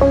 [0.00, 0.08] Feliz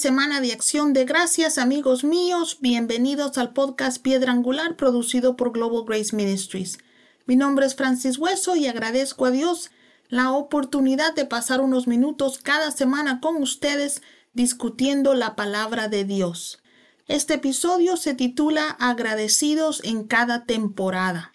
[0.00, 2.58] semana de acción de gracias, amigos míos.
[2.60, 6.78] Bienvenidos al podcast Piedra Angular producido por Global Grace Ministries.
[7.26, 9.70] Mi nombre es Francis Hueso y agradezco a Dios
[10.08, 14.02] la oportunidad de pasar unos minutos cada semana con ustedes
[14.32, 16.62] discutiendo la palabra de Dios.
[17.06, 21.32] Este episodio se titula Agradecidos en cada temporada.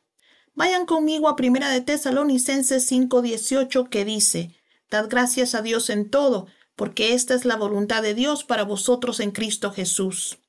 [0.53, 4.55] Vayan conmigo a Primera de Tesalonicenses 5:18 que dice:
[4.89, 9.19] Dad gracias a Dios en todo porque esta es la voluntad de Dios para vosotros
[9.19, 10.40] en Cristo Jesús.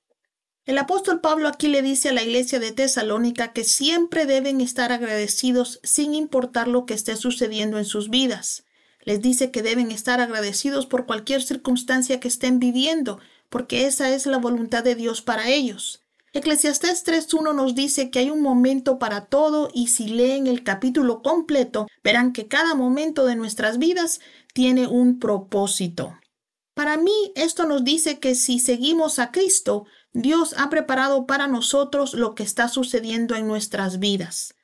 [0.65, 4.93] El apóstol Pablo aquí le dice a la iglesia de Tesalónica que siempre deben estar
[4.93, 8.65] agradecidos sin importar lo que esté sucediendo en sus vidas.
[9.05, 13.19] Les dice que deben estar agradecidos por cualquier circunstancia que estén viviendo,
[13.51, 16.01] porque esa es la voluntad de Dios para ellos.
[16.32, 21.23] Eclesiastés 3.1 nos dice que hay un momento para todo y si leen el capítulo
[21.23, 24.21] completo verán que cada momento de nuestras vidas
[24.54, 26.16] tiene un propósito.
[26.74, 32.13] Para mí, esto nos dice que si seguimos a Cristo, Dios ha preparado para nosotros
[32.13, 34.54] lo que está sucediendo en nuestras vidas.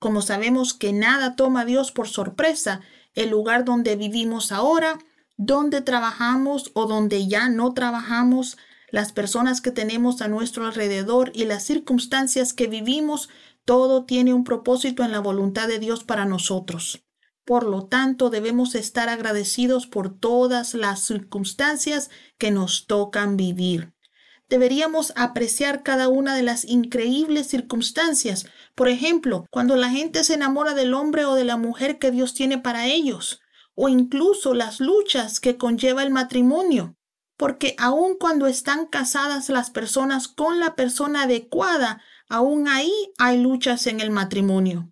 [0.00, 2.80] Como sabemos que nada toma a Dios por sorpresa,
[3.14, 4.98] el lugar donde vivimos ahora,
[5.36, 8.58] donde trabajamos o donde ya no trabajamos,
[8.90, 13.28] las personas que tenemos a nuestro alrededor y las circunstancias que vivimos,
[13.64, 17.04] todo tiene un propósito en la voluntad de Dios para nosotros.
[17.44, 23.95] Por lo tanto, debemos estar agradecidos por todas las circunstancias que nos tocan vivir.
[24.48, 28.46] Deberíamos apreciar cada una de las increíbles circunstancias.
[28.74, 32.32] Por ejemplo, cuando la gente se enamora del hombre o de la mujer que Dios
[32.32, 33.40] tiene para ellos,
[33.74, 36.96] o incluso las luchas que conlleva el matrimonio.
[37.36, 43.86] Porque aun cuando están casadas las personas con la persona adecuada, aún ahí hay luchas
[43.86, 44.90] en el matrimonio.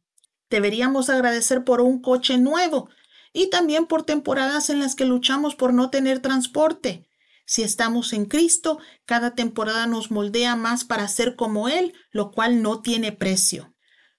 [0.50, 2.90] Deberíamos agradecer por un coche nuevo
[3.32, 7.08] y también por temporadas en las que luchamos por no tener transporte.
[7.46, 12.62] Si estamos en Cristo, cada temporada nos moldea más para ser como Él, lo cual
[12.62, 13.74] no tiene precio.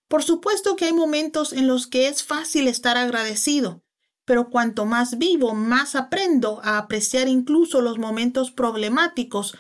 [0.08, 3.84] Por supuesto que hay momentos en los que es fácil estar agradecido,
[4.24, 9.58] pero cuanto más vivo, más aprendo a apreciar incluso los momentos problemáticos,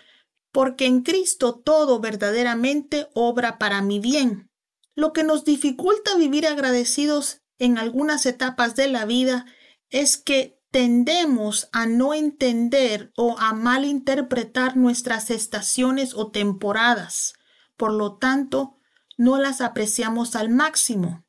[0.51, 4.49] porque en Cristo todo verdaderamente obra para mi bien.
[4.95, 9.45] Lo que nos dificulta vivir agradecidos en algunas etapas de la vida
[9.89, 17.35] es que tendemos a no entender o a malinterpretar nuestras estaciones o temporadas.
[17.77, 18.75] Por lo tanto,
[19.15, 21.23] no las apreciamos al máximo.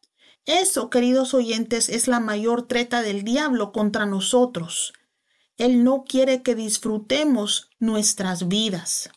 [0.47, 4.93] Eso, queridos oyentes, es la mayor treta del diablo contra nosotros.
[5.57, 9.11] Él no quiere que disfrutemos nuestras vidas.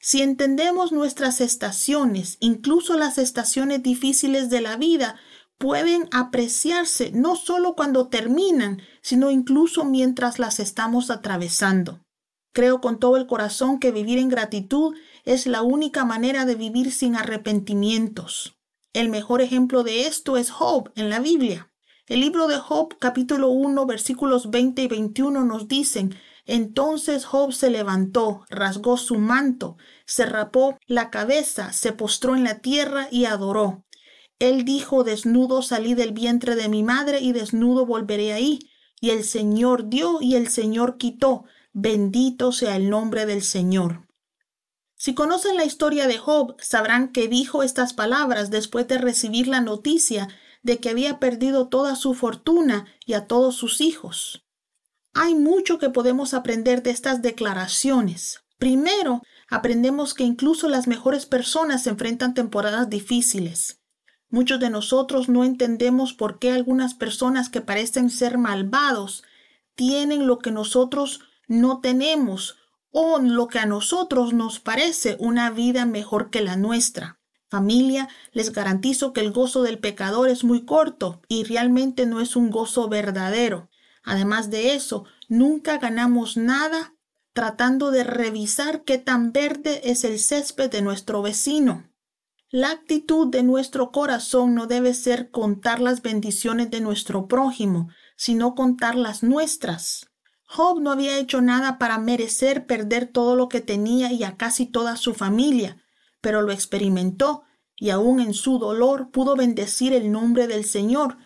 [0.00, 5.20] Si entendemos nuestras estaciones, incluso las estaciones difíciles de la vida,
[5.58, 12.00] pueden apreciarse no solo cuando terminan, sino incluso mientras las estamos atravesando.
[12.52, 16.92] Creo con todo el corazón que vivir en gratitud es la única manera de vivir
[16.92, 18.56] sin arrepentimientos.
[18.92, 21.70] El mejor ejemplo de esto es Job en la Biblia.
[22.06, 26.16] El libro de Job capítulo 1 versículos 20 y 21 nos dicen
[26.48, 29.76] entonces Job se levantó, rasgó su manto,
[30.06, 33.84] se rapó la cabeza, se postró en la tierra y adoró.
[34.38, 38.70] Él dijo, desnudo salí del vientre de mi madre y desnudo volveré ahí.
[39.00, 41.44] Y el Señor dio y el Señor quitó.
[41.72, 44.08] Bendito sea el nombre del Señor.
[44.96, 49.60] Si conocen la historia de Job, sabrán que dijo estas palabras después de recibir la
[49.60, 50.28] noticia
[50.62, 54.44] de que había perdido toda su fortuna y a todos sus hijos.
[55.14, 58.40] Hay mucho que podemos aprender de estas declaraciones.
[58.58, 63.77] Primero, aprendemos que incluso las mejores personas se enfrentan temporadas difíciles.
[64.30, 69.24] Muchos de nosotros no entendemos por qué algunas personas que parecen ser malvados
[69.74, 72.56] tienen lo que nosotros no tenemos
[72.90, 77.18] o lo que a nosotros nos parece una vida mejor que la nuestra.
[77.48, 82.36] Familia, les garantizo que el gozo del pecador es muy corto y realmente no es
[82.36, 83.70] un gozo verdadero.
[84.04, 86.94] Además de eso, nunca ganamos nada
[87.32, 91.87] tratando de revisar qué tan verde es el césped de nuestro vecino.
[92.50, 98.54] La actitud de nuestro corazón no debe ser contar las bendiciones de nuestro prójimo, sino
[98.54, 100.08] contar las nuestras.
[100.44, 104.64] Job no había hecho nada para merecer perder todo lo que tenía y a casi
[104.64, 105.84] toda su familia,
[106.22, 107.42] pero lo experimentó
[107.76, 111.18] y aun en su dolor pudo bendecir el nombre del Señor,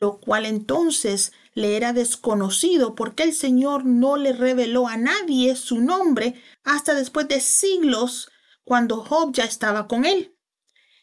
[0.00, 5.82] lo cual entonces le era desconocido porque el Señor no le reveló a nadie su
[5.82, 8.30] nombre hasta después de siglos
[8.64, 10.31] cuando Job ya estaba con él.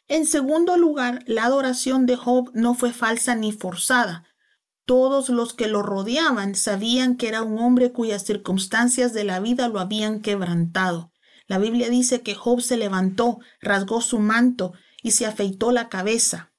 [0.10, 4.26] En segundo lugar, la adoración de Job no fue falsa ni forzada.
[4.86, 9.70] Todos los que lo rodeaban sabían que era un hombre cuyas circunstancias de la vida
[9.70, 11.12] lo habían quebrantado.
[11.46, 14.74] La Biblia dice que Job se levantó, rasgó su manto
[15.04, 16.52] y se afeitó la cabeza.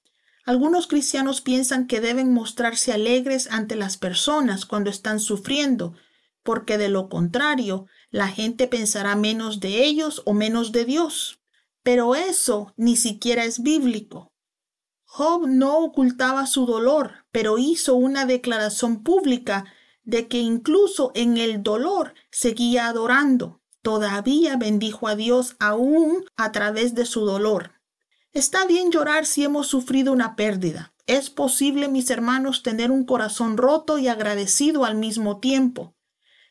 [0.44, 5.94] Algunos cristianos piensan que deben mostrarse alegres ante las personas cuando están sufriendo,
[6.44, 11.39] porque de lo contrario, la gente pensará menos de ellos o menos de Dios.
[11.82, 14.32] Pero eso ni siquiera es bíblico.
[15.04, 19.64] Job no ocultaba su dolor, pero hizo una declaración pública
[20.04, 23.60] de que incluso en el dolor seguía adorando.
[23.82, 27.72] Todavía bendijo a Dios aún a través de su dolor.
[28.32, 30.94] Está bien llorar si hemos sufrido una pérdida.
[31.06, 35.96] Es posible, mis hermanos, tener un corazón roto y agradecido al mismo tiempo.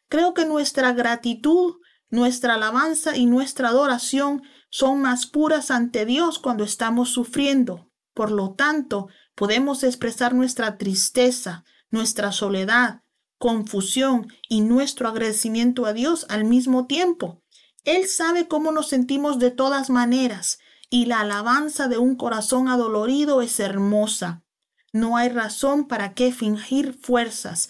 [0.10, 1.76] Creo que nuestra gratitud,
[2.10, 8.52] nuestra alabanza y nuestra adoración son más puras ante Dios cuando estamos sufriendo, por lo
[8.52, 13.02] tanto, podemos expresar nuestra tristeza, nuestra soledad,
[13.38, 17.42] confusión y nuestro agradecimiento a Dios al mismo tiempo.
[17.86, 23.42] Él sabe cómo nos sentimos de todas maneras y la alabanza de un corazón adolorido
[23.42, 24.44] es hermosa.
[24.92, 27.70] No hay razón para qué fingir fuerzas.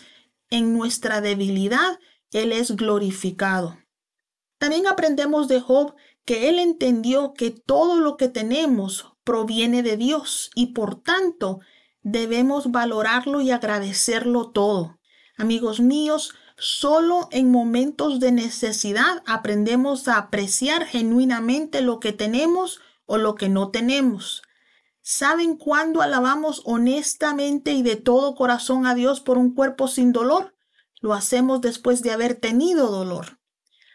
[0.50, 2.00] En nuestra debilidad,
[2.32, 3.78] Él es glorificado.
[4.58, 5.96] También aprendemos de Job
[6.30, 11.60] que Él entendió que todo lo que tenemos proviene de Dios y por tanto
[12.04, 15.00] debemos valorarlo y agradecerlo todo.
[15.40, 23.18] Amigos míos, solo en momentos de necesidad aprendemos a apreciar genuinamente lo que tenemos o
[23.18, 24.44] lo que no tenemos.
[25.02, 30.54] ¿Saben cuándo alabamos honestamente y de todo corazón a Dios por un cuerpo sin dolor?
[31.02, 33.39] Lo hacemos después de haber tenido dolor.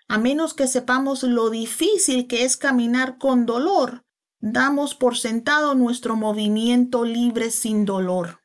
[0.09, 4.05] A menos que sepamos lo difícil que es caminar con dolor,
[4.39, 8.43] damos por sentado nuestro movimiento libre sin dolor.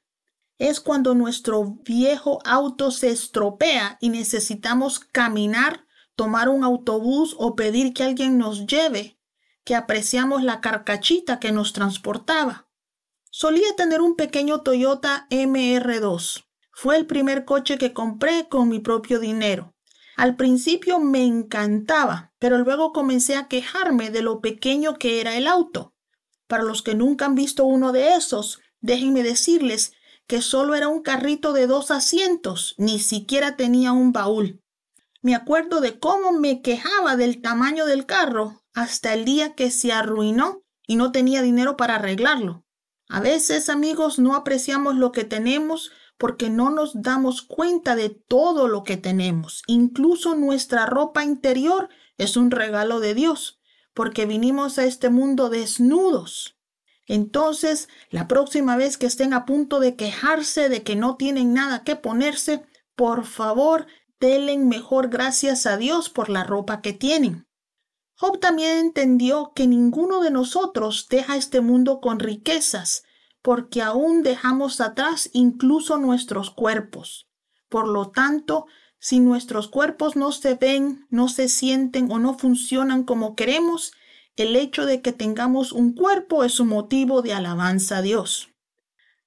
[0.57, 5.85] Es cuando nuestro viejo auto se estropea y necesitamos caminar,
[6.15, 9.19] tomar un autobús o pedir que alguien nos lleve,
[9.63, 12.69] que apreciamos la carcachita que nos transportaba.
[13.29, 16.45] Solía tener un pequeño Toyota MR2.
[16.71, 19.75] Fue el primer coche que compré con mi propio dinero.
[20.19, 25.47] Al principio me encantaba, pero luego comencé a quejarme de lo pequeño que era el
[25.47, 25.93] auto.
[26.45, 29.93] Para los que nunca han visto uno de esos, déjenme decirles
[30.27, 34.61] que solo era un carrito de dos asientos, ni siquiera tenía un baúl.
[35.21, 39.93] Me acuerdo de cómo me quejaba del tamaño del carro hasta el día que se
[39.93, 42.65] arruinó y no tenía dinero para arreglarlo.
[43.07, 48.67] A veces, amigos, no apreciamos lo que tenemos porque no nos damos cuenta de todo
[48.67, 49.63] lo que tenemos.
[49.67, 53.61] Incluso nuestra ropa interior es un regalo de Dios,
[53.93, 56.57] porque vinimos a este mundo desnudos.
[57.07, 61.85] Entonces, la próxima vez que estén a punto de quejarse de que no tienen nada
[61.85, 63.87] que ponerse, por favor,
[64.19, 67.47] denle mejor gracias a Dios por la ropa que tienen.
[68.15, 73.03] Job también entendió que ninguno de nosotros deja este mundo con riquezas,
[73.41, 77.29] porque aún dejamos atrás incluso nuestros cuerpos.
[77.69, 78.65] Por lo tanto,
[78.99, 83.93] si nuestros cuerpos no se ven, no se sienten o no funcionan como queremos,
[84.35, 88.49] el hecho de que tengamos un cuerpo es un motivo de alabanza a Dios.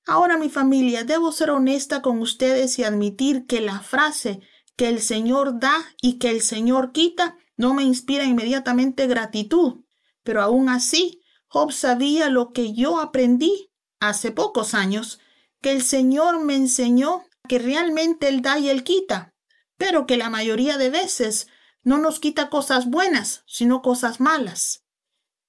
[0.06, 4.40] Ahora mi familia, debo ser honesta con ustedes y admitir que la frase
[4.76, 9.84] que el Señor da y que el Señor quita no me inspira inmediatamente gratitud,
[10.22, 13.71] pero aún así Job sabía lo que yo aprendí
[14.02, 15.20] hace pocos años,
[15.60, 19.32] que el Señor me enseñó que realmente Él da y Él quita,
[19.76, 21.46] pero que la mayoría de veces
[21.84, 24.84] no nos quita cosas buenas, sino cosas malas.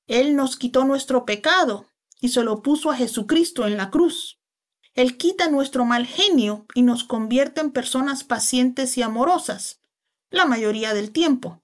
[0.07, 1.87] Él nos quitó nuestro pecado
[2.21, 4.39] y se lo puso a Jesucristo en la cruz.
[4.93, 9.81] Él quita nuestro mal genio y nos convierte en personas pacientes y amorosas,
[10.29, 11.63] la mayoría del tiempo.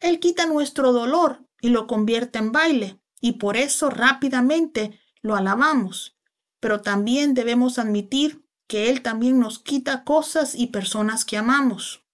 [0.00, 6.16] Él quita nuestro dolor y lo convierte en baile, y por eso rápidamente lo alabamos,
[6.60, 12.04] pero también debemos admitir que Él también nos quita cosas y personas que amamos.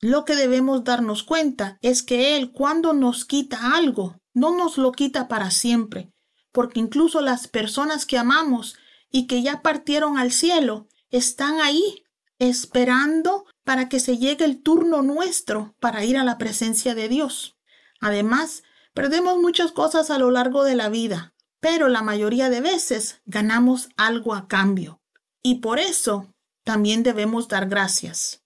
[0.00, 4.92] Lo que debemos darnos cuenta es que Él cuando nos quita algo, no nos lo
[4.92, 6.12] quita para siempre,
[6.52, 8.76] porque incluso las personas que amamos
[9.10, 12.04] y que ya partieron al cielo están ahí
[12.38, 17.56] esperando para que se llegue el turno nuestro para ir a la presencia de Dios.
[18.00, 18.62] Además,
[18.94, 23.90] perdemos muchas cosas a lo largo de la vida, pero la mayoría de veces ganamos
[23.96, 25.00] algo a cambio.
[25.42, 28.42] Y por eso también debemos dar gracias.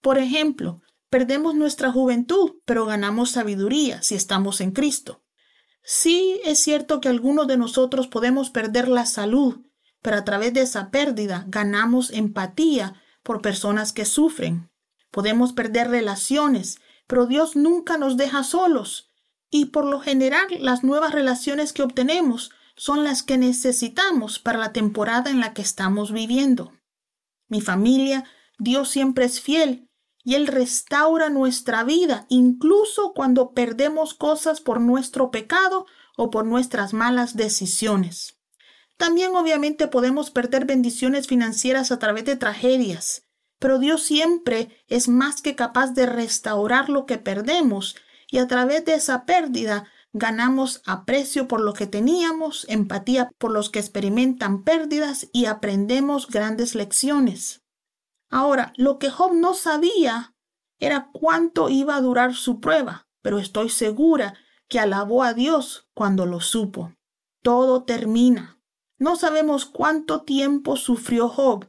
[0.00, 5.22] Por ejemplo, perdemos nuestra juventud, pero ganamos sabiduría si estamos en Cristo.
[5.84, 9.66] Sí es cierto que algunos de nosotros podemos perder la salud,
[10.00, 14.70] pero a través de esa pérdida ganamos empatía por personas que sufren.
[15.10, 19.11] Podemos perder relaciones, pero Dios nunca nos deja solos.
[19.54, 24.72] Y por lo general las nuevas relaciones que obtenemos son las que necesitamos para la
[24.72, 26.72] temporada en la que estamos viviendo.
[27.48, 28.24] Mi familia,
[28.58, 29.90] Dios siempre es fiel
[30.24, 35.84] y Él restaura nuestra vida, incluso cuando perdemos cosas por nuestro pecado
[36.16, 38.38] o por nuestras malas decisiones.
[38.96, 43.26] También obviamente podemos perder bendiciones financieras a través de tragedias,
[43.58, 47.96] pero Dios siempre es más que capaz de restaurar lo que perdemos
[48.32, 49.84] y a través de esa pérdida
[50.14, 56.74] ganamos aprecio por lo que teníamos, empatía por los que experimentan pérdidas y aprendemos grandes
[56.74, 57.62] lecciones.
[58.30, 60.34] Ahora, lo que Job no sabía
[60.80, 64.34] era cuánto iba a durar su prueba, pero estoy segura
[64.66, 66.94] que alabó a Dios cuando lo supo.
[67.42, 68.58] Todo termina.
[68.98, 71.68] No sabemos cuánto tiempo sufrió Job,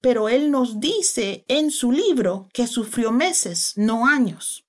[0.00, 4.61] pero él nos dice en su libro que sufrió meses, no años.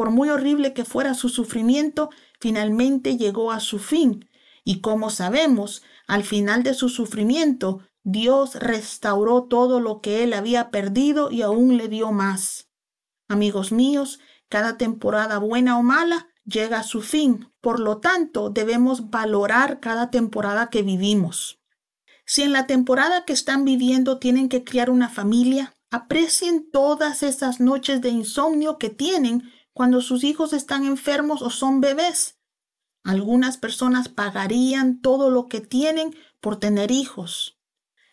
[0.00, 2.08] Por muy horrible que fuera su sufrimiento,
[2.40, 4.30] finalmente llegó a su fin.
[4.64, 10.70] Y como sabemos, al final de su sufrimiento, Dios restauró todo lo que él había
[10.70, 12.70] perdido y aún le dio más.
[13.28, 17.52] Amigos míos, cada temporada buena o mala llega a su fin.
[17.60, 21.60] Por lo tanto, debemos valorar cada temporada que vivimos.
[22.24, 27.60] Si en la temporada que están viviendo tienen que criar una familia, aprecien todas esas
[27.60, 29.42] noches de insomnio que tienen
[29.80, 32.38] cuando sus hijos están enfermos o son bebés.
[33.02, 37.58] Algunas personas pagarían todo lo que tienen por tener hijos.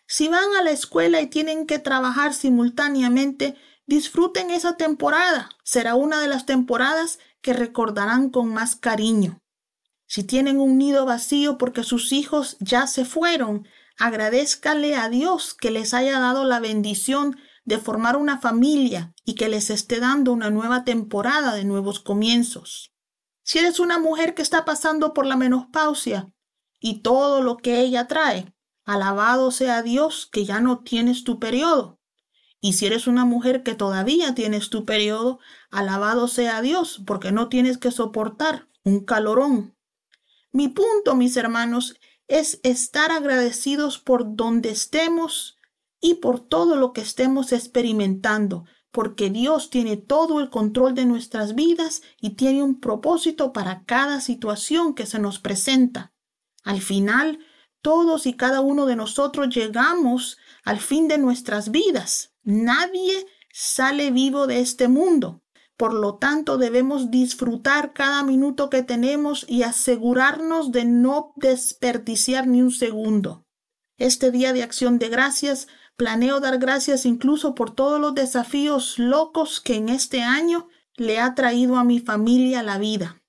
[0.06, 3.54] Si van a la escuela y tienen que trabajar simultáneamente,
[3.86, 5.50] disfruten esa temporada.
[5.62, 9.42] Será una de las temporadas que recordarán con más cariño.
[10.06, 15.70] Si tienen un nido vacío porque sus hijos ya se fueron, agradezcale a Dios que
[15.70, 17.36] les haya dado la bendición
[17.68, 22.94] de formar una familia y que les esté dando una nueva temporada de nuevos comienzos.
[23.42, 26.32] Si eres una mujer que está pasando por la menopausia
[26.80, 28.54] y todo lo que ella trae,
[28.86, 32.00] Alabado sea Dios que ya no tienes tu periodo.
[32.58, 37.50] Y si eres una mujer que todavía tienes tu periodo, alabado sea Dios porque no
[37.50, 39.76] tienes que soportar un calorón.
[40.52, 41.96] Mi punto, mis hermanos,
[42.28, 45.57] es estar agradecidos por donde estemos
[46.00, 51.54] y por todo lo que estemos experimentando, porque Dios tiene todo el control de nuestras
[51.54, 56.12] vidas y tiene un propósito para cada situación que se nos presenta.
[56.64, 57.38] Al final,
[57.82, 62.34] todos y cada uno de nosotros llegamos al fin de nuestras vidas.
[62.42, 65.42] Nadie sale vivo de este mundo.
[65.76, 72.62] Por lo tanto, debemos disfrutar cada minuto que tenemos y asegurarnos de no desperdiciar ni
[72.62, 73.46] un segundo.
[73.96, 79.60] Este día de acción de gracias, planeo dar gracias incluso por todos los desafíos locos
[79.60, 83.20] que en este año le ha traído a mi familia la vida.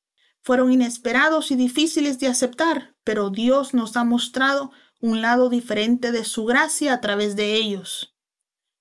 [0.44, 4.72] Fueron inesperados y difíciles de aceptar, pero Dios nos ha mostrado
[5.02, 8.16] un lado diferente de su gracia a través de ellos.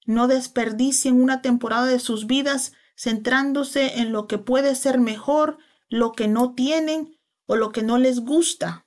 [0.04, 5.56] No desperdicien una temporada de sus vidas centrándose en lo que puede ser mejor,
[5.88, 7.16] lo que no tienen
[7.46, 8.86] o lo que no les gusta.